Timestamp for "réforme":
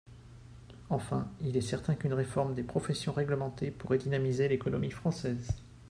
2.15-2.55